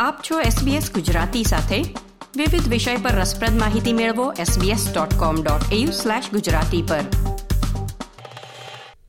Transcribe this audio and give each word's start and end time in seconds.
આપ 0.00 0.18
છો 0.30 0.40
SBS 0.40 0.94
ગુજરાતી 0.94 1.44
સાથે. 1.44 1.94
વિવિધ 2.36 2.68
વિષય 2.68 2.96
પર 2.96 3.10
રસપ્રદ 3.10 3.58
માહિતી 3.58 3.92
મેળવો 3.92 4.32
sbs.com.au/gujarati 4.32 6.88
પર. 6.88 7.00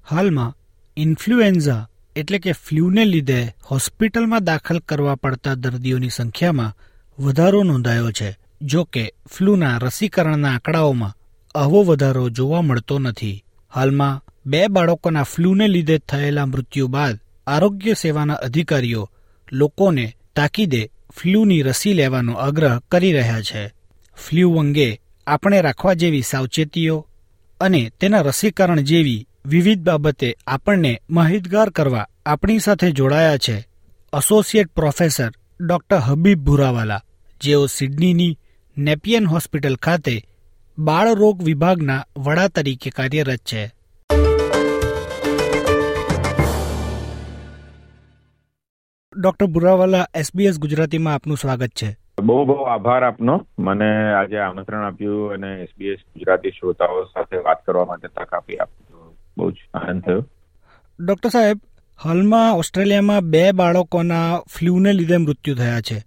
હાલમાં 0.09 0.57
ઇન્ફ્લુએન્ઝા 0.97 1.87
એટલે 2.15 2.39
કે 2.39 2.51
ફ્લૂને 2.51 3.05
લીધે 3.05 3.55
હોસ્પિટલમાં 3.71 4.43
દાખલ 4.43 4.79
કરવા 4.79 5.15
પડતા 5.15 5.53
દર્દીઓની 5.53 6.09
સંખ્યામાં 6.09 6.73
વધારો 7.23 7.63
નોંધાયો 7.63 8.11
છે. 8.11 8.37
જો 8.61 8.83
કે 8.83 9.13
ફ્લૂના 9.29 9.77
રસીકરણના 9.77 10.53
આંકડાઓમાં 10.53 11.13
આવો 11.59 11.83
વધારો 11.83 12.29
જોવા 12.29 12.61
મળતો 12.61 12.99
નથી. 12.99 13.43
હાલમાં 13.75 14.31
બે 14.45 14.67
બાળકોના 14.67 15.23
ફ્લૂને 15.23 15.67
લીધે 15.67 15.97
થયેલા 15.97 16.45
મૃત્યુ 16.45 16.87
બાદ 16.87 17.19
આરોગ્ય 17.47 17.93
સેવાના 17.93 18.33
અધિકારીઓ 18.33 19.09
લોકોને 19.51 20.17
તાકીદે 20.35 20.81
ફ્લૂની 21.17 21.63
રસી 21.63 21.93
લેવાનો 21.93 22.33
આગ્રહ 22.33 22.79
કરી 22.91 23.13
રહ્યા 23.13 23.41
છે. 23.41 23.63
ફ્લૂ 24.17 24.55
અંગે 24.55 25.01
આપણે 25.27 25.61
રાખવા 25.61 25.93
જેવી 25.93 26.21
સાવચેતીઓ 26.21 27.07
અને 27.61 27.81
તેના 27.99 28.21
રસીકરણ 28.21 28.81
જેવી 28.81 29.27
વિવિધ 29.45 29.83
બાબતે 29.83 30.37
આપણને 30.47 31.01
માહિતગાર 31.09 31.69
કરવા 31.69 32.07
આપણી 32.25 32.59
સાથે 32.59 32.91
જોડાયા 32.91 33.37
છે 33.37 33.55
associate 34.13 34.69
professor 34.75 35.31
doctor 35.61 35.97
Habib 35.97 36.39
Bhurawala, 36.39 37.03
જેઓ 37.41 37.65
સિડનીની 37.67 38.37
નેપિયન 38.77 39.25
હોસ્પિટલ 39.25 39.75
ખાતે 39.75 40.15
બાળરોગ 40.77 41.43
વિભાગના 41.43 42.05
વડા 42.17 42.47
તરીકે 42.47 42.89
કાર્યરત 42.89 43.39
છે. 43.39 43.63
ડોક્ટર 49.19 49.45
બુરાવાલા 49.45 50.07
એસબીએસ 50.15 50.59
ગુજરાતીમાં 50.59 51.13
આપનું 51.13 51.37
સ્વાગત 51.37 51.67
છે. 51.67 51.97
બહુ 52.21 52.45
બહુ 52.45 52.63
આભાર 52.63 53.03
આપનો. 53.03 53.47
મને 53.59 54.13
આજે 54.13 54.37
આમંત્રણ 54.37 54.87
આપ્યું 54.87 55.33
અને 55.33 55.61
એસબીએસ 55.61 55.99
ગુજરાતી 55.99 56.49
શ્રોતાઓ 56.49 57.03
સાથે 57.03 57.37
વાત 57.37 57.65
કરવા 57.65 57.85
માટે 57.85 58.07
તક 58.07 58.33
આપી 58.33 58.57
આપી 58.57 58.93
બહુ 59.37 59.51
જ 59.51 59.55
આનંદ 59.73 60.01
થયો. 60.01 60.27
ડોક્ટર 60.99 61.29
સાહેબ 61.29 61.59
હાલમાં 62.03 62.53
ઓસ્ટ્રેલિયામાં 62.53 63.21
બે 63.21 63.51
બાળકોના 63.51 64.37
ફ્લૂને 64.37 64.93
લીધે 64.93 65.17
મૃત્યુ 65.17 65.55
થયા 65.55 65.81
છે. 65.81 66.03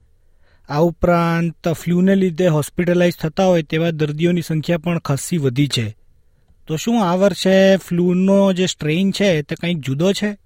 આ 0.68 0.78
ઉપરાંત 0.78 1.68
ફ્લૂને 1.68 2.14
લીધે 2.14 2.46
હોસ્પિટલાઇઝ 2.46 3.16
થતા 3.16 3.44
હોય 3.44 3.62
તેવા 3.62 3.91
દર્દીઓની 3.91 4.42
સંખ્યા 4.42 4.78
પણ 4.78 4.98
ખાસી 4.98 5.39
વધી 5.39 5.68
છે. 5.68 5.96
તો 6.68 6.77
શું 6.77 7.05
આ 7.05 7.14
વર્ષે 7.14 7.77
ફ્લૂનો 7.77 8.52
જે 8.52 8.66
સ્ટ્રેઇન 8.66 9.11
છે 9.11 9.42
તે 9.42 9.55
કંઈક 9.55 9.78
જુદો 9.78 10.12
છે? 10.12 10.44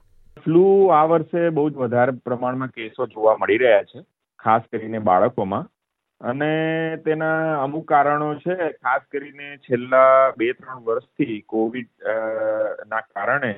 ફ્લૂ 0.48 0.86
આ 0.88 1.04
વર્ષે 1.04 1.40
બહુ 1.50 1.62
જ 1.70 1.74
વધારે 1.76 2.12
પ્રમાણમાં 2.24 2.70
કેસો 2.76 3.06
જોવા 3.06 3.34
મળી 3.40 3.58
રહ્યા 3.58 3.88
છે, 3.88 4.00
ખાસ 4.38 4.62
કરીને 4.72 4.98
બાળકોમાં. 4.98 5.66
અને 6.20 6.52
તેના 7.04 7.62
અમુક 7.64 7.84
કારણો 7.88 8.28
છે, 8.34 8.56
ખાસ 8.84 9.02
કરીને 9.12 9.48
છેલ્લા 9.64 10.30
બે 10.38 10.48
ત્રણ 10.52 10.80
વર્ષથી 10.84 11.36
કોવિડ 11.46 11.90
ના 12.88 13.00
કારણે 13.00 13.52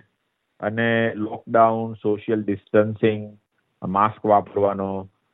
અને 0.60 0.88
લોકડાઉન, 1.14 1.94
સોશિયલ 2.02 2.42
ડિસ્ટન્સિંગ, 2.42 3.22
માસ્ક 3.82 4.26
વાપરવાનો, 4.26 4.88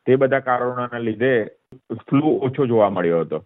તે 0.07 0.17
બધા 0.17 0.43
કારણોના 0.51 0.99
લીધે 0.99 1.33
ફ્લૂ 2.05 2.37
ઓછો 2.43 2.67
જોવા 2.67 2.91
મળ્યો 2.91 3.25
હતો. 3.25 3.43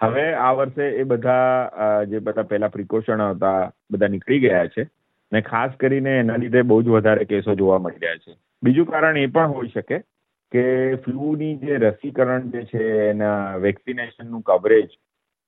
હવે 0.00 0.26
આ 0.46 0.52
વર્ષે 0.52 0.88
એ 0.96 1.04
બધા 1.04 2.02
જે 2.08 2.18
બધા 2.18 2.48
પહેલા 2.50 2.74
પ્રિકોશન 2.78 3.28
હતા, 3.28 3.70
બધા 3.90 4.12
નીકળી 4.16 4.44
ગયા 4.48 4.66
છે. 4.66 4.88
ને 5.32 5.40
ખાસ 5.50 5.76
કરીને 5.82 6.10
એના 6.14 6.40
લીધે 6.42 6.62
બહુ 6.70 6.80
જ 6.82 6.96
વધારે 6.96 7.28
કેસો 7.30 7.54
જોવા 7.60 7.78
મળી 7.78 8.02
રહ્યા 8.02 8.22
છે. 8.24 8.34
બીજું 8.62 8.90
કારણ 8.90 9.20
એ 9.20 9.26
પણ 9.36 9.54
હોઈ 9.58 9.72
શકે 9.76 10.02
કે 10.52 10.64
ફ્લૂની 11.04 11.54
જે 11.62 11.78
રસીકરણ 11.84 12.50
જે 12.52 12.64
છે 12.72 12.82
એના 13.06 13.38
વેક્સિનેશનનું 13.66 14.42
કવરેજ 14.48 14.90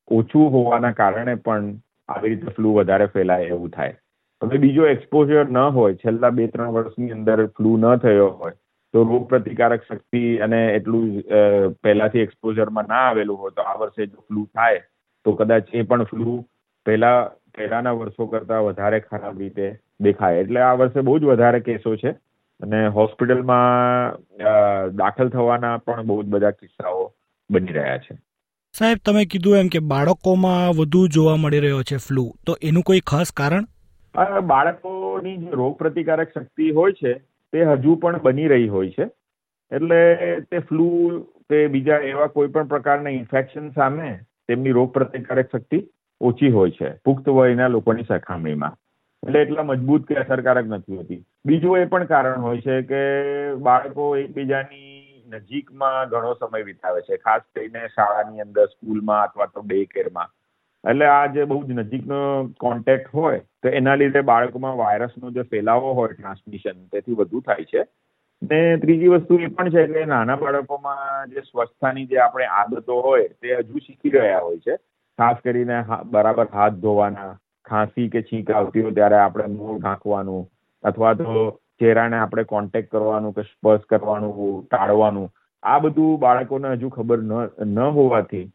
ઓછું 0.08 0.50
હોવાના 0.54 0.94
કારણે 1.00 1.34
પણ 1.48 1.68
આવી 2.08 2.32
રીતે 2.32 2.56
ફ્લૂ 2.56 2.74
વધારે 2.78 3.06
ફેલાય 3.14 3.52
એવું 3.56 3.70
થાય. 3.76 3.94
હવે 4.42 4.58
બીજો 4.64 4.86
એક્સપોઝર 4.86 5.44
ન 5.50 5.58
હોય, 5.76 5.98
છેલ્લા 6.02 6.30
બે, 6.38 6.46
ત્રણ 6.46 6.74
વર્ષની 6.76 7.14
અંદર 7.18 7.38
ફ્લૂ 7.56 7.76
ન 7.76 7.86
થયો 7.98 8.30
હોય, 8.40 8.56
તો 8.94 9.04
રોગ 9.10 9.28
પ્રતિકારક 9.28 9.86
શક્તિ 9.90 10.24
અને 10.46 10.58
એટલું 10.74 11.06
પહેલાથી 11.82 12.24
એક્સપોઝરમાં 12.26 12.90
ના 12.92 13.04
આવેલું 13.06 13.40
હોય 13.44 13.56
તો 13.56 13.62
આ 13.62 13.78
વર્ષે 13.82 14.06
જો 14.06 14.26
ફ્લૂ 14.28 14.44
થાય, 14.54 14.82
તો 15.26 15.36
કદાચ 15.38 15.72
એ 15.72 15.82
પણ 15.82 16.10
ફ્લૂ 16.10 16.36
પહેલા 16.86 17.18
પહેલાના 17.58 17.90
વર્ષો 17.92 18.26
કરતા 18.26 18.58
વધારે 18.58 19.00
ખરાબ 19.00 19.38
રીતે 19.38 19.66
દેખાય. 20.00 20.36
એટલે 20.36 20.60
આ 20.60 20.74
વર્ષે 20.74 21.00
બહુ 21.00 21.18
જ 21.18 21.24
વધારે 21.24 21.60
કેસો 21.60 21.96
છે. 21.96 22.10
અને 22.60 22.86
હોસ્પિટલમાં 22.86 24.16
દાખલ 24.96 25.28
થવાના 25.28 25.76
પણ 25.76 26.02
બહુ 26.02 26.22
જ 26.22 26.26
બધા 26.26 26.50
કિસ્સાઓ 26.50 27.12
બની 27.50 27.72
રહ્યા 27.72 27.98
છે. 27.98 28.16
સાહેબ 28.74 28.98
તમે 29.06 29.24
કીધું 29.24 29.56
એમ 29.56 29.68
કે 29.68 29.78
બાળકોમાં 29.78 30.72
વધુ 30.78 31.08
જોવા 31.08 31.36
મળી 31.36 31.60
રહ્યો 31.60 31.82
છે 31.82 31.96
ફ્લૂ. 31.96 32.30
તો 32.46 32.56
એનું 32.62 32.82
કોઈ 32.82 33.00
ખાસ 33.06 33.32
કારણ? 33.32 33.64
બાળકોની 34.44 35.36
જે 35.36 35.50
રોગ 35.50 35.76
પ્રતિકારક 35.78 36.32
શક્તિ 36.34 36.70
હોય 36.70 36.92
છે 36.92 37.12
તે 37.52 37.64
હજુ 37.64 37.94
પણ 37.94 38.22
બની 38.22 38.48
રહી 38.48 38.68
હોય 38.68 38.90
છે. 38.90 39.06
એટલે 39.72 40.00
તે 40.50 40.58
ફ્લૂ 40.58 41.18
તે 41.50 41.66
બીજા 41.66 41.96
એવા 42.10 42.26
કોઈ 42.26 42.48
પણ 42.48 42.66
પ્રકારના 42.66 43.10
ઇન્ફેક્શન 43.10 43.70
સામે 43.70 44.08
તેમની 44.48 44.70
રોગ 44.70 44.92
પ્રતિકારક 44.92 45.48
શક્તિ 45.52 45.78
ઓછી 46.20 46.50
હોય 46.50 46.70
છે. 46.70 46.92
પુખ્ત 47.04 47.28
વયના 47.28 47.66
લોકોની 47.66 48.02
સરખામણીમાં. 48.02 48.76
એટલે 49.26 49.42
એટલા 49.42 49.62
મજબૂત 49.62 50.06
કે 50.06 50.14
અસરકારક 50.14 50.66
નથી 50.66 50.96
હોતી. 50.96 51.24
બીજું 51.46 51.78
એ 51.78 51.84
પણ 51.84 52.04
કારણ 52.04 52.40
હોય 52.40 52.60
છે 52.60 52.82
કે 52.82 53.02
બાળકો 53.54 54.16
એકબીજાની 54.16 54.94
નજીકમાં 55.26 56.08
ઘણો 56.08 56.34
સમય 56.34 56.62
વિતાવે 56.62 57.00
છે. 57.00 57.16
ખાસ 57.16 57.40
કરીને 57.54 57.88
શાળાની 57.88 58.40
અંદર, 58.40 58.66
સ્કૂલમાં 58.66 59.22
અથવા 59.22 59.46
તો 59.46 59.62
ડે 59.66 59.84
કેરમાં 59.84 60.30
એટલે 60.90 61.06
આ 61.06 61.26
જે 61.26 61.44
બહુ 61.44 61.64
જ 61.64 61.70
નજીકનો 61.70 62.50
કોન્ટેક્ટ 62.60 63.14
હોય, 63.14 63.38
તો 63.38 63.68
એના 63.68 63.94
લીધે 63.94 64.20
બાળકોમાં 64.20 64.76
વાયરસનો 64.76 65.30
જે 65.30 65.42
ફેલાવો 65.42 65.92
હોય 65.92 66.08
ટ્રાન્સમિશન 66.08 66.86
તેથી 66.92 67.12
વધુ 67.12 67.40
થાય 67.40 67.64
છે. 67.64 67.86
ને 68.50 68.76
ત્રીજી 68.76 69.08
વસ્તુ 69.08 69.34
એ 69.34 69.46
પણ 69.46 69.70
છે 69.70 69.86
કે 69.86 70.04
નાના 70.04 70.36
બાળકોમાં 70.36 71.30
જે 71.30 71.40
સ્વચ્છતાની 71.40 72.06
જે 72.06 72.18
આપણે 72.18 72.44
આદતો 72.44 73.00
હોય, 73.00 73.28
તે 73.28 73.54
હજુ 73.54 73.78
શીખી 73.78 74.10
રહ્યા 74.10 74.38
હોય 74.38 74.58
છે. 74.58 74.78
ખાસ 75.18 75.38
કરીને 75.44 75.76
બરાબર 76.10 76.46
હાથ 76.52 76.76
ધોવાના, 76.84 77.32
ખાંસી 77.66 78.08
કે 78.08 78.22
છીંક 78.28 78.50
આવતી 78.52 78.84
હોય 78.84 78.96
ત્યારે 78.98 79.18
આપણે 79.18 79.46
મોં 79.52 79.78
ઢાંકવાનું 79.78 80.42
અથવા 80.84 81.14
તો 81.20 81.44
ચહેરાને 81.80 82.16
આપણે 82.18 82.44
કોન્ટેક્ટ 82.52 82.90
કરવાનું 82.90 83.34
કે 83.36 83.42
સ્પર્શ 83.44 83.86
કરવાનું, 83.86 84.34
ટાળવાનું. 84.66 85.28
આ 85.62 85.78
બધું 85.80 86.20
બાળકોને 86.24 86.68
હજુ 86.74 86.90
ખબર 86.90 87.20
ન 87.66 87.78
હોવાથી 87.96 88.46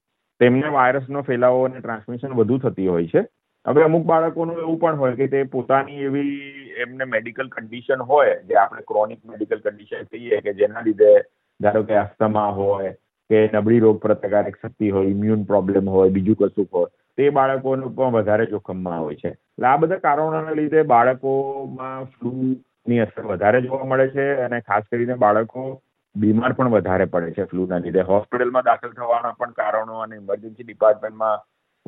તેમને 0.41 0.69
વાયરસનો 0.75 1.23
ફેલાવો 1.23 1.65
અને 1.65 1.79
ટ્રાન્સમિશન 1.79 2.37
વધુ 2.39 2.59
થતી 2.59 2.87
હોય 2.87 3.09
છે. 3.13 3.23
હવે 3.65 3.81
અમુક 3.85 4.05
બાળકોનું 4.11 4.61
એવું 4.61 4.79
પણ 4.81 5.01
હોય 5.01 5.15
કે 5.17 5.31
તે 5.33 5.39
પોતાની 5.53 6.05
એવી 6.09 6.35
એમને 6.83 7.05
મેડિકલ 7.13 7.50
કન્ડિશન 7.55 8.01
હોય, 8.12 8.35
જે 8.47 8.55
આપણે 8.57 8.88
ક્રોનિક 8.89 9.21
મેડિકલ 9.25 9.59
કન્ડિશન 9.65 10.09
કહીએ 10.12 10.41
કે 10.45 10.53
જેના 10.59 10.83
લીધે 10.85 11.12
ધારો 11.59 11.81
કે 11.83 11.97
અસ્થમા 12.01 12.51
હોય 12.59 12.91
કે 13.29 13.49
નબળી 13.53 13.79
રોગ 13.79 13.99
પ્રતિકારક 13.99 14.55
શક્તિ 14.61 14.89
હોય 14.89 15.07
ઇમ્યુન 15.07 15.43
પ્રોબ્લેમ 15.43 15.89
હોય, 15.89 16.09
બીજું 16.09 16.35
કશું 16.35 16.69
હોય, 16.73 16.89
તે 17.17 17.29
બાળકોનું 17.29 17.95
પણ 17.95 18.11
વધારે 18.11 18.45
જોખમમાં 18.45 19.01
હોય 19.01 19.15
છે. 19.15 19.27
એટલે 19.27 19.67
આ 19.67 19.77
બધા 19.77 19.95
કારણોના 19.95 20.51
લીધે 20.51 20.81
બાળકોમાં 20.81 22.03
ફ્લૂની 22.03 22.99
અસર 22.99 23.21
વધારે 23.21 23.61
જોવા 23.61 23.85
મળે 23.85 24.09
છે 24.09 24.33
અને 24.33 24.59
ખાસ 24.59 24.83
કરીને 24.91 25.13
બાળકો 25.13 25.81
બીમાર 26.15 26.51
પણ 26.53 26.69
વધારે 26.69 27.05
પડે 27.05 27.31
છે 27.31 27.43
ફ્લૂના 27.43 27.77
લીધે. 27.77 28.01
હોસ્પિટલમાં 28.01 28.63
દાખલ 28.63 28.89
થવાના 28.89 29.31
પણ 29.31 29.51
કારણો 29.51 29.99
અને 29.99 30.15
ઇમરજન્સી 30.15 30.63
ડિપાર્ટમેન્ટમાં 30.63 31.39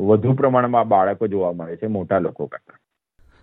વધુ 0.06 0.34
પ્રમાણમાં 0.34 0.88
બાળકો 0.88 1.28
જોવા 1.28 1.52
મળે 1.52 1.76
છે, 1.76 1.88
મોટા 1.88 2.20
લોકો 2.20 2.46
કરતા. 2.46 2.78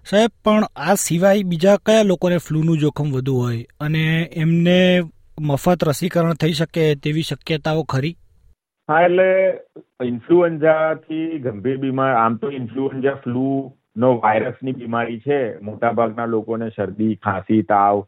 સાહેબ, 0.07 0.31
પણ 0.45 0.65
આ 0.77 0.95
સિવાય 0.95 1.43
બીજા 1.43 1.77
કયા 1.77 2.03
લોકોને 2.03 2.39
ફ્લૂનું 2.39 2.79
જોખમ 2.79 3.13
વધુ 3.13 3.35
હોય? 3.35 3.65
અને 3.81 4.31
એમને 4.33 5.03
મફત 5.41 5.85
રસીકરણ 5.85 6.35
થઈ 6.35 6.53
શકે 6.53 6.85
તેવી 6.95 7.23
શક્યતાઓ 7.23 7.83
ખરી? 7.83 8.15
હા, 8.89 9.01
એટલે 9.03 9.59
ઇન્ફ્લુએન્ઝાથી 10.05 11.39
ગંભીર 11.39 11.77
બીમાર, 11.77 12.15
આમ 12.15 12.37
તો 12.37 12.51
ઇન્ફ્લુએન્ઝા 12.51 13.15
ફ્લૂ 13.15 13.71
નો 13.97 14.11
વાયરસની 14.19 14.73
બીમારી 14.73 15.21
છે. 15.21 15.41
મોટાભાગના 15.61 16.27
લોકોને 16.27 16.71
શરદી, 16.77 17.15
ખાંસી, 17.15 17.63
તાવ 17.63 18.07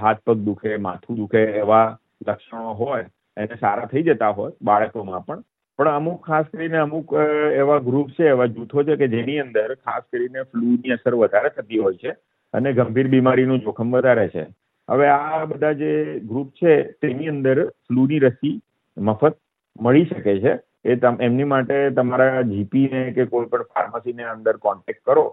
હાથ 0.00 0.20
પગ 0.26 0.38
દુખે, 0.38 0.76
માથું 0.76 1.16
દુખે 1.16 1.42
એવા 1.62 1.98
લક્ષણો 2.28 2.72
હોય. 2.72 3.04
એને 3.36 3.56
સારા 3.60 3.84
થઈ 3.84 4.02
જતા 4.02 4.30
હોય 4.30 4.52
બાળકોમાં 4.62 5.26
પણ. 5.26 5.44
પણ 5.78 5.88
અમુક, 5.88 6.26
ખાસ 6.26 6.46
કરીને 6.52 6.78
અમુક 6.78 7.12
એવા 7.56 7.78
ગ્રુપ 7.78 8.10
છે, 8.10 8.24
એવા 8.28 8.46
જૂથો 8.46 8.82
છે 8.82 8.96
કે 8.96 9.08
જેની 9.08 9.38
અંદર 9.38 9.74
ખાસ 9.74 10.02
કરીને 10.12 10.42
ફ્લૂની 10.42 10.92
અસર 10.92 11.14
વધારે 11.14 11.48
થતી 11.48 11.78
હોય 11.78 11.94
છે 11.94 12.12
અને 12.54 12.72
ગંભીર 12.72 13.08
બીમારીનું 13.08 13.60
જોખમ 13.60 13.96
વધારે 13.96 14.28
છે. 14.28 14.44
હવે 14.88 15.06
આ 15.08 15.44
બધા 15.44 15.72
જે 15.72 15.92
ગ્રુપ 16.30 16.48
છે, 16.52 16.72
તેની 17.02 17.28
અંદર 17.28 17.56
ફ્લૂની 17.86 18.18
રસી, 18.18 18.56
મફત 18.96 19.36
મળી 19.80 20.04
શકે 20.04 20.40
છે. 20.40 20.54
એ 20.84 20.98
એમની 21.20 21.44
માટે 21.44 21.76
તમારા 21.90 22.42
જીપીને 22.42 23.02
કે 23.12 23.24
કોઈ 23.24 23.46
પણ 23.46 23.70
ફાર્મસીને 23.74 24.24
અંદર 24.24 24.56
કોન્ટેક્ટ 24.56 25.02
કરો, 25.04 25.24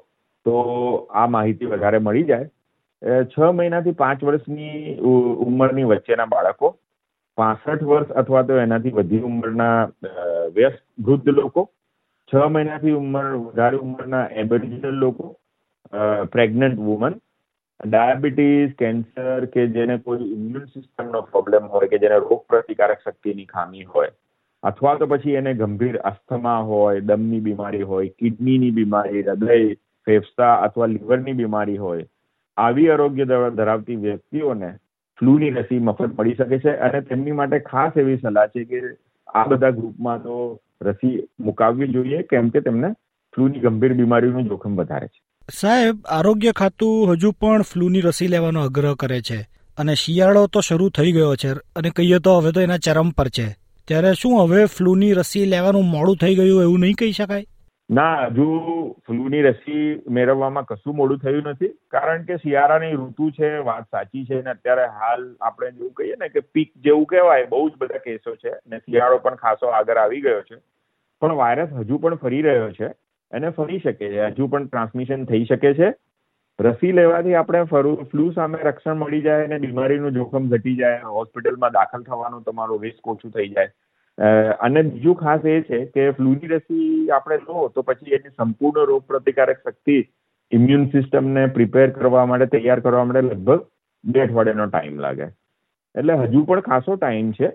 તો 0.46 0.54
આ 1.12 1.28
માહિતી 1.28 1.72
વધારે 1.74 2.00
મળી 2.00 2.24
જાય. 2.24 2.48
છ 3.32 3.36
મહિનાથી 3.58 4.00
પાંચ 4.04 4.24
વર્ષની 4.24 4.98
ઉંમરની 5.46 5.90
વચ્ચેના 5.92 6.26
બાળકો, 6.26 6.68
પાસઠ 7.38 7.84
વર્ષ 7.84 8.16
અથવા 8.22 8.44
તો 8.44 8.60
એનાથી 8.60 8.96
વધી 9.00 9.26
ઉંમરના 9.30 9.78
વ્યસ્ત, 10.56 10.82
વૃદ્ધ 11.06 11.30
લોકો, 11.40 11.62
છ 12.32 12.36
મહિનાથી 12.56 12.96
ઉંમર, 13.02 13.26
વધારે 13.48 13.78
ઉંમરના 13.78 14.26
એબોરિજિનલ 14.44 14.98
લોકો 15.04 15.26
પ્રેગ્નન્ટ 16.32 16.78
વુમન 16.88 17.16
ડાયાબિટીસ, 17.80 18.72
કેન્સર 18.76 19.46
કે 19.46 19.68
જેને 19.68 19.98
કોઈ 19.98 20.32
ઇમ્યુન 20.34 20.66
સિસ્ટમનો 20.66 21.22
પ્રોબ્લેમ 21.22 21.68
હોય 21.68 21.88
કે 21.88 21.98
જેને 21.98 22.18
રોગ 22.18 22.42
પ્રતિકારક 22.48 23.06
શક્તિની 23.06 23.46
ખામી 23.46 23.84
હોય 23.84 24.12
અથવા 24.64 24.96
તો 24.96 25.08
પછી 25.08 25.36
એને 25.36 25.54
ગંભીર 25.54 26.00
અસ્થમા 26.04 26.62
હોય, 26.62 27.02
દમની 27.02 27.40
બીમારી 27.40 27.82
હોય, 27.82 28.10
કિડનીની 28.10 28.72
બીમારી, 28.72 29.22
હૃદય 29.22 29.76
ફેફસા 30.08 30.54
અથવા 30.62 30.86
લીવરની 30.86 31.34
બીમારી 31.34 31.78
હોય, 31.78 32.06
આવી 32.58 32.90
આરોગ્ય 32.90 33.26
ધરાવતી 33.26 33.96
વ્યક્તિઓને 33.96 34.72
ફ્લૂની 35.20 35.50
રસી 35.50 35.80
મફત 35.80 36.20
મળી 36.20 36.36
શકે 36.36 36.60
છે 36.60 36.76
અને 36.80 37.02
તેમની 37.02 37.32
માટે 37.32 37.60
ખાસ 37.60 37.98
એવી 37.98 38.18
સલાહ 38.18 38.48
છે 38.48 38.66
કે 38.66 38.84
આ 39.28 39.48
બધા 39.48 39.70
ગ્રુપમાં 39.70 40.22
તો 40.22 40.60
રસી 40.82 41.16
મુકાવવી 41.40 41.88
જોઈએ 41.88 42.22
કેમ 42.24 42.50
કે 42.50 42.62
તેમને 42.62 42.94
ફ્લૂની 43.34 43.60
ગંભીર 43.60 43.94
બીમારીનું 43.94 44.48
જોખમ 44.48 44.76
વધારે 44.76 45.08
છે. 45.08 45.20
સાહેબ, 45.54 45.96
આરોગ્ય 46.06 46.52
ખાતું 46.52 47.14
હજુ 47.14 47.32
પણ 47.32 47.62
ફ્લૂની 47.62 48.02
રસી 48.02 48.28
લેવાનો 48.28 48.62
આગ્રહ 48.62 48.96
કરે 48.96 49.22
છે 49.22 49.42
અને 49.78 49.96
શિયાળો 49.96 50.48
તો 50.48 50.62
શરૂ 50.62 50.90
થઈ 50.90 51.12
ગયો 51.12 51.36
છે 51.36 51.50
અને 51.50 51.90
કહીએ 51.90 52.20
તો 52.20 52.38
હવે 52.38 52.52
તો 52.52 52.62
એના 52.62 52.78
ચરમ 52.78 53.10
પર 53.10 53.28
છે. 53.28 53.56
ત્યારે 53.88 54.14
શું 54.14 54.44
હવે 54.44 54.66
ફ્લૂની 54.66 55.14
રસી 55.14 55.46
લેવાનું 55.46 55.86
મોડું 55.86 56.18
થઈ 56.18 56.36
ગયું 56.36 56.62
એવું 56.62 56.80
નહીં 56.80 56.94
કહી 56.94 57.12
શકાય? 57.12 57.46
ના, 57.92 58.26
હજુ 58.26 58.46
ફ્લૂની 59.08 59.42
રસી 59.42 60.02
મેળવવામાં 60.10 60.64
કશું 60.64 60.96
મોડું 60.96 61.18
થયું 61.18 61.44
નથી. 61.44 61.68
કારણ 61.68 62.24
કે 62.24 62.38
શિયાળાની 62.38 62.92
ઋતુ 62.92 63.32
છે, 63.32 63.58
વાત 63.58 63.84
સાચી 63.84 64.26
છે 64.26 64.42
ને 64.42 64.50
અત્યારે 64.50 64.86
હાલ 64.86 65.36
આપણે 65.42 65.72
જેવું 65.72 65.92
કહીએ 65.92 66.16
ને 66.20 66.30
કે 66.30 66.40
પીક 66.40 66.74
જેવું 66.78 67.06
કહેવાય, 67.06 67.46
બહુ 67.46 67.70
જ 67.70 67.74
બધા 67.78 67.98
કેસો 67.98 68.36
છે 68.36 68.50
ને 68.68 68.78
શિયાળો 68.78 69.18
પણ 69.18 69.36
ખાસો 69.36 69.68
આગળ 69.68 69.98
આવી 69.98 70.22
ગયો 70.22 70.42
છે. 70.42 70.56
પણ 71.22 71.34
વાયરસ 71.34 71.74
હજુ 71.74 71.98
પણ 71.98 72.16
ફરી 72.16 72.42
રહ્યો 72.42 72.72
છે. 72.72 72.94
એને 73.32 73.50
ફરી 73.50 73.80
શકે 73.80 74.10
છે. 74.10 74.22
હજુ 74.22 74.48
પણ 74.48 74.66
ટ્રાન્સમિશન 74.66 75.26
થઈ 75.26 75.46
શકે 75.46 75.74
છે. 75.74 75.90
રસી 76.60 76.92
લેવાથી 76.92 77.36
આપણે 77.36 77.64
ફ્લૂ 77.64 78.32
સામે 78.32 78.58
રક્ષણ 78.64 78.96
મળી 78.96 79.22
જાય 79.22 79.44
અને 79.44 79.58
બીમારીનું 79.58 80.12
જોખમ 80.14 80.50
ઘટી 80.50 80.76
જાય, 80.76 81.02
હોસ્પિટલમાં 81.10 81.72
દાખલ 81.72 82.02
થવાનું 82.04 82.44
તમારું 82.44 82.82
રિસ્ક 82.84 83.08
ઓછું 83.08 83.32
થઈ 83.32 83.48
જાય. 83.50 83.70
અને 84.60 84.82
બીજું 84.84 85.16
ખાસ 85.16 85.46
એ 85.46 85.62
છે 85.62 85.86
કે 85.88 86.12
ફ્લૂની 86.12 86.48
રસી 86.48 87.10
આપણે 87.10 87.38
લો 87.38 87.68
તો 87.76 87.82
પછી 87.82 88.12
એની 88.12 88.36
સંપૂર્ણ 88.38 88.86
રોગ 88.86 89.04
પ્રતિકારક 89.08 89.62
શક્તિ 89.66 89.98
ઇમ્યુન 90.52 90.86
સિસ્ટમને 90.88 91.46
પ્રિપેર 91.48 91.90
કરવા 91.90 92.26
માટે, 92.26 92.46
તૈયાર 92.46 92.80
કરવા 92.80 93.04
માટે 93.04 93.22
લગભગ 93.22 93.66
બે 94.04 94.20
અઠવાડિયાનો 94.22 94.66
ટાઈમ 94.66 95.00
લાગે. 95.00 95.28
એટલે 95.96 96.14
હજુ 96.14 96.44
પણ 96.44 96.62
ખાસો 96.62 96.96
ટાઈમ 96.96 97.32
છે. 97.32 97.50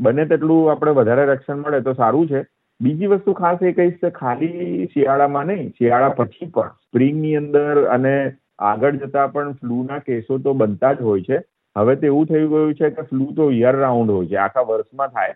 બને 0.00 0.24
તેટલું 0.26 0.70
આપણે 0.72 0.92
વધારે 0.92 1.24
રક્ષણ 1.26 1.56
મળે 1.56 1.80
તો 1.80 1.92
સારું 1.92 2.28
છે. 2.28 2.42
બીજી 2.82 3.06
વસ્તુ 3.06 3.32
ખાસ 3.32 3.62
એ 3.62 3.72
કહીશ 3.72 3.98
કે 4.02 4.10
ખાલી 4.10 4.86
શિયાળામાં 4.94 5.46
નહીં, 5.46 5.68
શિયાળા 5.70 6.08
પછી 6.08 6.46
પણ. 6.46 6.74
સ્પ્રિંગની 6.82 7.36
અંદર 7.36 7.84
અને 7.88 8.14
આગળ 8.58 8.96
જતા 8.96 9.26
પણ 9.26 9.52
ફ્લૂના 9.52 9.98
કેસો 9.98 10.38
તો 10.38 10.54
બનતા 10.54 10.92
જ 10.92 11.00
હોય 11.02 11.22
છે. 11.22 11.38
હવે 11.76 11.94
તો 11.96 12.06
એવું 12.06 12.26
થઈ 12.26 12.48
ગયું 12.48 12.74
છે 12.74 12.90
કે 12.90 13.02
ફ્લૂ 13.02 13.30
તો 13.36 13.50
યર 13.50 13.76
રાઉન્ડ 13.76 14.10
હોય 14.10 14.26
છે, 14.26 14.36
આખા 14.36 14.60
વર્ષમાં 14.62 15.08
થાય. 15.08 15.34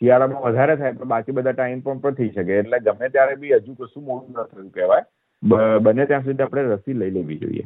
શિયાળામાં 0.00 0.42
વધારે 0.42 0.76
થાય, 0.76 0.92
પણ 0.92 1.08
બાકી 1.08 1.32
બધા 1.32 1.52
ટાઈમ 1.52 1.80
પણ 1.80 1.98
પણ 1.98 2.14
થઈ 2.14 2.30
શકે. 2.30 2.58
એટલે 2.58 2.78
ગમે 2.78 3.08
ત્યારે 3.08 3.34
બી 3.34 3.54
હજુ 3.54 3.74
કશું 3.74 4.04
મોડું 4.04 4.42
ન 4.42 4.42
થયું 4.42 4.70
કહેવાય. 4.70 5.04
બને 5.78 6.06
ત્યાં 6.06 6.24
સુધી 6.24 6.42
આપણે 6.42 6.62
રસી 6.62 6.92
લઈ 6.92 7.10
લેવી 7.10 7.38
જોઈએ. 7.38 7.64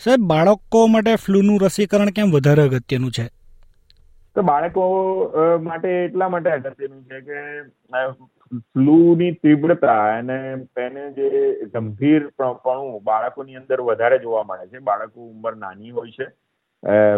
સાહેબ, 0.00 0.20
બાળકો 0.20 0.86
માટે 0.86 1.14
ફ્લૂનું 1.14 1.62
રસીકરણ 1.62 2.10
કેમ 2.10 2.30
વધારે 2.30 2.62
અગત્યનું 2.62 3.10
છે? 3.10 3.26
તો 4.36 4.42
બાળકો 4.50 4.84
માટે 5.64 5.88
એટલા 5.94 6.30
માટે 6.34 6.50
અગત્યનું 6.52 7.00
છે 7.08 7.18
કે 7.26 7.40
ફ્લૂની 8.74 9.32
તીવ્રતા 9.44 9.98
અને 10.18 10.38
તેને 10.78 11.02
જે 11.18 11.42
ગંભીર 11.74 12.22
પણ 12.38 12.94
બાળકોની 13.10 13.60
અંદર 13.62 13.80
વધારે 13.90 14.22
જોવા 14.24 14.46
મળે 14.50 14.70
છે. 14.70 14.86
બાળકો 14.90 15.26
ઉંમર 15.26 15.54
નાની 15.64 15.92
હોય 15.98 16.14
છે 16.16 16.26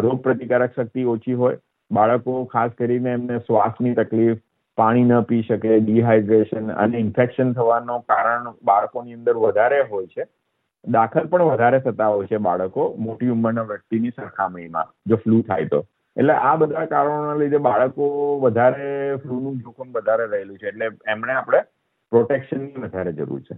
રોગ 0.07 0.19
પ્રતિકારક 0.27 0.75
શક્તિ 0.79 1.07
ઓછી 1.15 1.37
હોય. 1.43 1.61
બાળકો 1.91 2.37
ખાસ 2.53 2.75
કરીને 2.77 3.09
એમને 3.13 3.39
શ્વાસની 3.47 3.95
તકલીફ, 3.97 4.39
પાણી 4.77 5.07
ન 5.07 5.25
પી 5.31 5.43
શકે 5.49 5.79
ડિહાઇડ્રેશન 5.81 6.71
અને 6.83 6.95
ઇન્ફેક્શન 7.05 7.57
થવાનું 7.57 8.07
કારણ 8.13 8.53
બાળકોની 8.71 9.17
અંદર 9.19 9.35
વધારે 9.45 9.81
હોય 9.91 10.13
છે. 10.15 10.29
દાખલ 10.83 11.27
પણ 11.33 11.51
વધારે 11.51 11.83
થતા 11.85 12.13
હોય 12.13 12.31
છે 12.31 12.45
બાળકો 12.47 12.93
મોટી 13.05 13.33
ઉંમરના 13.35 13.69
વ્યક્તિની 13.73 14.15
સરખામણીમાં, 14.19 14.95
જો 15.09 15.15
ફ્લૂ 15.25 15.43
થાય 15.49 15.73
તો. 15.75 15.85
એટલે 16.17 16.33
આ 16.33 16.55
બધા 16.55 16.85
કારણોના 16.85 17.35
લીધે 17.35 17.57
બાળકો 17.57 18.39
વધારે 18.39 19.15
ફ્લૂનું 19.15 19.57
જોખમ 19.57 19.91
વધારે 19.91 20.27
રહેલું 20.27 20.57
છે. 20.57 20.67
એટલે 20.67 20.85
એમણે 21.07 21.33
આપણે 21.33 21.61
પ્રોટેક્શનની 22.11 22.81
વધારે 22.81 23.13
જરૂર 23.13 23.41
છે. 23.41 23.57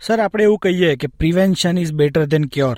સર 0.00 0.20
આપણે 0.20 0.44
એવું 0.44 0.58
કહીએ 0.58 0.96
કે 0.96 1.06
prevention 1.06 1.78
is 1.78 1.94
better 1.94 2.24
than 2.24 2.44
cure 2.52 2.76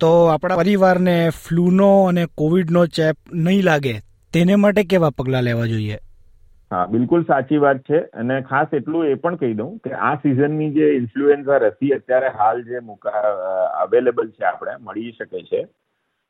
તો 0.00 0.24
આપણા 0.24 0.56
પરિવારને 0.56 1.30
ફ્લૂનો 1.30 2.04
અને 2.04 2.26
કોવિડનો 2.34 2.86
ચેપ 2.86 3.16
નહીં 3.32 3.62
લાગે 3.64 3.94
તેને 4.34 4.54
માટે 4.54 4.84
કેવા 4.84 5.10
પગલાં 5.10 5.42
લેવા 5.42 5.66
જોઈએ? 5.66 5.98
હા 6.72 6.86
બિલકુલ 6.86 7.22
સાચી 7.22 7.56
વાત 7.56 7.78
છે. 7.78 7.98
અને 7.98 8.40
ખાસ 8.40 8.74
એટલું 8.74 9.06
એ 9.06 9.14
પણ 9.14 9.36
કહી 9.36 9.54
દઉં 9.54 9.78
કે 9.78 9.92
આ 9.92 10.14
સિઝનની 10.14 10.70
જે 10.70 10.86
ઇન્ફ્લુએન્ઝા 10.96 11.56
રસી 11.56 11.90
અત્યારે 11.90 12.28
હાલ 12.28 12.62
જે 12.62 12.78
મુકા 12.78 13.22
અવેલેબલ 13.82 14.30
છે 14.30 14.44
આપણે 14.44 14.72
મળી 14.80 15.12
શકે 15.18 15.42
છે. 15.42 15.68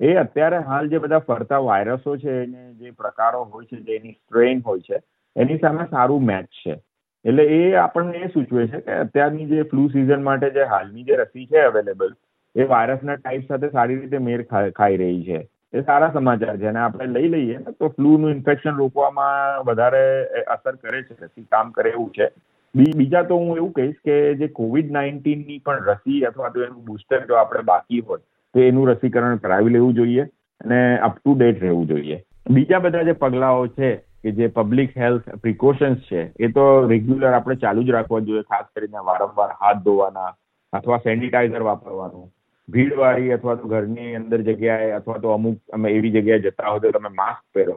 એ 0.01 0.15
અત્યારે 0.15 0.59
હાલ 0.59 0.89
જે 0.89 0.99
બધા 0.99 1.19
ફરતા 1.19 1.59
વાયરસો 1.59 2.17
છે 2.17 2.43
એને 2.43 2.73
જે 2.75 2.91
પ્રકારો 2.91 3.45
હોય 3.45 3.65
છે, 3.65 3.77
જે 3.77 3.97
એની 3.97 4.13
સ્ટ્રેન 4.13 4.61
હોય 4.67 4.81
છે, 4.81 5.01
એની 5.37 5.59
સામે 5.59 5.85
સારું 5.91 6.25
મેચ 6.25 6.45
છે. 6.45 6.77
એટલે 7.25 7.45
એ 7.45 7.75
આપણને 7.75 8.19
એ 8.19 8.29
સૂચવે 8.29 8.67
છે 8.67 8.81
કે 8.81 8.93
અત્યારની 8.93 9.47
જે 9.47 9.63
ફ્લૂ 9.63 9.89
સિઝન 9.89 10.23
માટે 10.23 10.51
જે 10.51 10.65
હાલની 10.65 11.03
જે 11.03 11.17
રસી 11.17 11.47
છે 11.47 11.61
અવેલેબલ 11.61 12.15
એ 12.57 12.65
વાયરસના 12.65 13.17
ટાઈપ 13.17 13.49
સાથે 13.49 13.69
સારી 13.69 14.01
રીતે 14.01 14.19
મેર 14.19 14.43
ખાઈ 14.71 14.97
રહી 14.97 15.23
છે. 15.25 15.41
એ 15.75 15.81
સારા 15.83 16.13
સમાચાર 16.13 16.57
છે. 16.57 16.67
અને 16.67 16.79
આપણે 16.79 17.07
લઈ 17.07 17.29
લઈએ 17.29 17.57
ને 17.59 17.73
તો 17.73 17.89
ફ્લૂનું 17.89 18.31
ઇન્ફેક્શન 18.31 18.77
રોકવામાં 18.77 19.65
વધારે 19.65 20.05
અસર 20.43 20.77
કરે 20.77 21.03
છે, 21.03 21.15
રસી 21.25 21.43
કામ 21.43 21.71
કરે 21.71 21.91
એવું 21.91 22.13
છે. 22.13 22.31
બીજા 22.75 23.23
તો 23.23 23.37
હું 23.37 23.57
એવું 23.57 23.73
કહીશ 23.73 24.01
કે 24.05 24.35
જે 24.35 24.49
કોવિડ 24.49 24.91
નાઇન્ટીનની 24.93 25.59
પણ 25.59 25.85
રસી 25.85 26.25
અથવા 26.25 26.49
તો 26.49 26.65
એનું 26.65 26.85
બુસ્ટર 26.85 27.21
જો 27.27 27.35
આપણે 27.35 27.63
બાકી 27.63 28.01
હોય 28.01 28.21
તો 28.57 28.67
એનું 28.67 28.91
રસીકરણ 28.91 29.41
કરાવી 29.45 29.75
લેવું 29.77 29.97
જોઈએ 30.01 30.27
અને 30.61 30.81
અપ 31.09 31.17
ટુ 31.17 31.35
ડેટ 31.39 31.63
રહેવું 31.63 31.89
જોઈએ. 31.89 32.19
બીજા 32.51 32.79
બધા 32.79 33.09
જે 33.09 33.15
પગલાઓ 33.23 33.67
છે 33.79 33.91
કે 34.23 34.31
જે 34.31 34.47
પબ્લિક 34.59 34.97
હેલ્થ 34.97 35.27
પ્રિકોશન્સ 35.43 35.99
છે, 36.11 36.23
એ 36.41 36.49
તો 36.49 36.65
રેગ્યુલર 36.89 37.35
આપણે 37.35 37.57
ચાલુ 37.65 37.83
જ 37.83 37.91
રાખવા 37.91 38.21
જોઈએ, 38.21 38.43
ખાસ 38.43 38.67
કરીને 38.75 39.05
વારંવાર 39.11 39.51
હાથ 39.61 39.83
ધોવાના 39.85 40.31
અથવા 40.73 40.99
સેનિટાઈઝર 40.99 41.67
વાપરવાનું. 41.69 42.31
ભીડવાળી 42.69 43.33
અથવા 43.33 43.55
તો 43.55 43.69
ઘરની 43.69 44.15
અંદર 44.15 44.41
જગ્યાએ 44.43 44.89
અથવા 44.93 45.19
તો 45.19 45.35
અમુક 45.35 45.59
અમે 45.73 45.91
એવી 45.91 46.11
જગ્યાએ 46.11 46.39
જતા 46.39 46.71
હોય 46.71 46.81
તો 46.81 46.91
તમે 46.91 47.09
માસ્ક 47.09 47.45
પહેરો. 47.55 47.77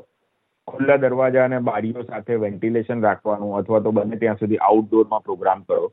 ખુલ્લા 0.68 0.98
દરવાજા 0.98 1.46
અને 1.46 1.60
બારીઓ 1.60 2.04
સાથે 2.04 2.36
વેન્ટિલેશન 2.36 3.04
રાખવાનું 3.04 3.58
અથવા 3.60 3.80
તો 3.80 3.92
બને 3.92 4.16
ત્યાં 4.16 4.36
સુધી 4.36 4.58
આઉટડોરમાં 4.70 5.22
પ્રોગ્રામ 5.22 5.62
કરો. 5.62 5.92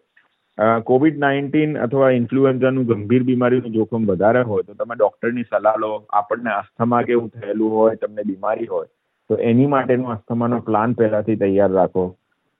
કોવિડ 0.59 1.19
નાઇન્ટીન 1.19 1.79
અથવા 1.79 2.11
ઇન્ફ્લુએન્ઝાનું 2.11 2.87
ગંભીર 2.87 3.23
બીમારીનું 3.23 3.73
જોખમ 3.73 4.07
વધારે 4.07 4.43
હોય 4.43 4.63
તો 4.63 4.75
તમે 4.75 4.95
ડૉક્ટરની 4.97 5.49
સલાહ 5.51 5.77
લો. 5.79 5.91
આપણને 6.11 6.51
અસ્થમા 6.51 7.03
કેવું 7.03 7.29
થયેલું 7.29 7.71
હોય, 7.71 7.95
તમને 7.95 8.23
બીમારી 8.23 8.67
હોય, 8.67 8.89
તો 9.31 9.37
એની 9.37 9.67
માટેનું 9.67 10.13
અસ્થમાનો 10.13 10.61
પ્લાન 10.61 10.93
પહેલાંથી 10.93 11.37
તૈયાર 11.37 11.71
રાખો. 11.71 12.07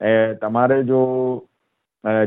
એ, 0.01 0.33
તમારે 0.33 0.83
જો 0.83 0.99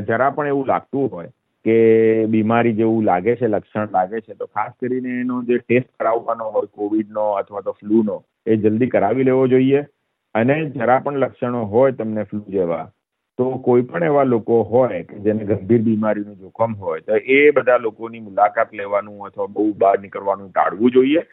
જરા 0.07 0.29
પણ 0.29 0.47
એવું 0.47 0.67
લાગતું 0.67 1.11
હોય 1.11 1.31
કે 1.65 1.77
બીમારી 2.25 2.73
જેવું 2.73 3.03
લાગે 3.03 3.35
છે, 3.35 3.47
લક્ષણ 3.47 3.89
લાગે 3.93 4.19
છે, 4.19 4.33
તો 4.33 4.45
ખાસ 4.45 4.71
કરીને 4.79 5.09
એનો 5.19 5.43
જે 5.43 5.57
ટેસ્ટ 5.57 5.89
કરાવવાનો 5.99 6.51
હોય 6.55 6.73
કોવિડનો 6.73 7.31
અથવા 7.31 7.61
તો 7.61 7.71
ફ્લૂનો 7.71 8.23
એ 8.45 8.55
જલ્દી 8.55 8.87
કરાવી 8.87 9.23
લેવો 9.23 9.47
જોઈએ. 9.47 9.81
અને 10.35 10.55
જરા 10.69 10.99
પણ 10.99 11.17
લક્ષણો 11.17 11.61
હોય 11.65 11.91
તમને 11.91 12.23
ફ્લૂ 12.23 12.49
જેવા 12.49 12.87
તો 13.41 13.49
કોઈ 13.65 13.83
પણ 13.91 14.07
એવા 14.07 14.29
લોકો 14.31 14.61
હોય 14.71 15.03
કે 15.11 15.19
જેને 15.27 15.45
ગંભીર 15.51 15.83
બીમારીનું 15.85 16.39
જોખમ 16.39 16.73
હોય, 16.85 17.05
તો 17.11 17.21
એ 17.35 17.43
બધા 17.59 17.83
લોકોની 17.85 18.25
મુલાકાત 18.25 18.73
લેવાનું 18.79 19.29
અથવા 19.29 19.53
બહુ 19.53 19.69
બહાર 19.83 19.93
નીકળવાનું 20.01 20.49
ટાળવું 20.49 20.97
જોઈએ 20.97 21.23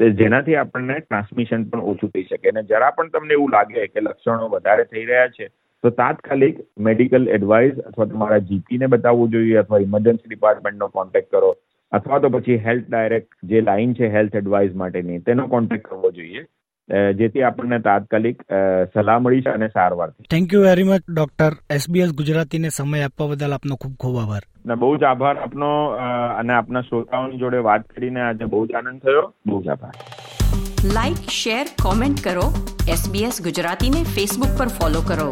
તે 0.00 0.10
જેનાથી 0.18 0.58
આપણને 0.60 0.98
ટ્રાન્સમિશન 0.98 1.64
પણ 1.70 1.88
ઓછું 1.92 2.10
થઈ 2.10 2.26
શકે. 2.26 2.50
અને 2.50 2.62
જરા 2.68 2.90
પણ 2.98 3.08
તમને 3.14 3.34
એવું 3.36 3.56
લાગે 3.56 3.86
કે 3.94 4.04
લક્ષણો 4.04 4.50
વધારે 4.52 4.84
થઈ 4.92 5.06
રહ્યા 5.08 5.32
છે, 5.38 5.48
તો 5.84 5.90
તાત્કાલિક 6.02 6.60
મેડિકલ 6.88 7.26
એડવાઇસ 7.38 7.80
અથવા 7.86 8.06
તમારા 8.12 8.38
જીપીને 8.50 8.90
બતાવવું 8.92 9.32
જોઈએ 9.32 9.58
અથવા 9.62 9.80
ઇમરજન્સી 9.86 10.30
ડિપાર્ટમેન્ટનો 10.32 10.88
કોન્ટેક્ટ 11.00 11.34
કરો, 11.34 11.50
અથવા 11.92 12.20
તો 12.24 12.30
પછી 12.36 12.60
હેલ્થ 12.68 12.86
ડાયરેક્ટ 12.88 13.50
જે 13.50 13.64
લાઇન 13.70 13.98
છે 13.98 14.12
હેલ્થ 14.14 14.38
એડવાઇસ 14.42 14.78
માટેની, 14.84 15.18
તેનો 15.28 15.48
કોન્ટેક્ટ 15.56 15.90
કરવો 15.90 16.12
જોઈએ. 16.20 16.44
જેથી 16.90 17.42
આપણને 17.42 17.78
તાત્કાલિક 17.78 18.42
સલાહ 18.94 19.18
મળી 19.18 19.42
છે 19.42 19.50
અને 19.50 19.68
સારવાર 19.68 20.10
thank 20.30 20.52
you 20.52 20.62
very 20.62 20.82
much 20.82 21.02
doctor 21.10 21.52
S B S 21.70 22.14
ગુજરાતીને 22.14 22.68
સમય 22.68 23.02
આપવા 23.02 23.26
બદલ 23.26 23.52
આપનો 23.52 23.76
ખૂબ 23.76 23.96
ખૂબ 23.96 24.16
આભાર. 24.16 24.44
બહુ 24.76 24.96
જ 24.96 25.02
આભાર 25.02 25.36
આપનો 25.38 25.68
અને 26.38 26.52
આપના 26.52 26.80
શ્રોતાઓની 26.80 27.38
જોડે 27.38 27.58
વાત 27.58 27.88
કરીને 27.88 28.20
આજે 28.20 28.44
બહુ 28.44 28.66
જ 28.66 28.74
આનંદ 28.74 29.00
થયો. 29.00 29.34
બહુ 29.46 29.62
જ 29.62 29.68
આભાર. 29.68 29.94
લાઈક 30.94 31.16
શેર 31.16 31.66
કોમેન્ટ 31.82 32.24
કરો. 32.24 32.48
એસબીએસ 32.96 33.42
ગુજરાતીને 33.42 34.02
ફેસબુક 34.16 34.58
પર 34.58 34.68
ફોલો 34.68 35.00
કરો. 35.00 35.30